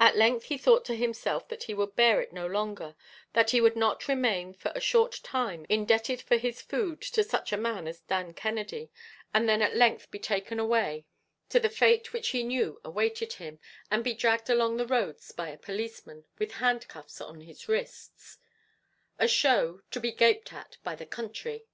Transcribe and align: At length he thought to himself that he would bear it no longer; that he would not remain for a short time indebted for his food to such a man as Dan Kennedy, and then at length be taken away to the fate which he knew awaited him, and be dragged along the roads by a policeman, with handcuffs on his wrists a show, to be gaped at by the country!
At 0.00 0.16
length 0.16 0.44
he 0.44 0.56
thought 0.56 0.82
to 0.86 0.96
himself 0.96 1.46
that 1.48 1.64
he 1.64 1.74
would 1.74 1.94
bear 1.94 2.22
it 2.22 2.32
no 2.32 2.46
longer; 2.46 2.96
that 3.34 3.50
he 3.50 3.60
would 3.60 3.76
not 3.76 4.08
remain 4.08 4.54
for 4.54 4.72
a 4.74 4.80
short 4.80 5.20
time 5.22 5.66
indebted 5.68 6.22
for 6.22 6.38
his 6.38 6.62
food 6.62 7.02
to 7.02 7.22
such 7.22 7.52
a 7.52 7.58
man 7.58 7.86
as 7.86 8.00
Dan 8.00 8.32
Kennedy, 8.32 8.90
and 9.34 9.46
then 9.46 9.60
at 9.60 9.76
length 9.76 10.10
be 10.10 10.18
taken 10.18 10.58
away 10.58 11.04
to 11.50 11.60
the 11.60 11.68
fate 11.68 12.14
which 12.14 12.28
he 12.30 12.42
knew 12.42 12.80
awaited 12.82 13.34
him, 13.34 13.58
and 13.90 14.02
be 14.02 14.14
dragged 14.14 14.48
along 14.48 14.78
the 14.78 14.86
roads 14.86 15.32
by 15.32 15.50
a 15.50 15.58
policeman, 15.58 16.24
with 16.38 16.52
handcuffs 16.52 17.20
on 17.20 17.42
his 17.42 17.68
wrists 17.68 18.38
a 19.18 19.28
show, 19.28 19.82
to 19.90 20.00
be 20.00 20.12
gaped 20.12 20.54
at 20.54 20.78
by 20.82 20.94
the 20.94 21.04
country! 21.04 21.66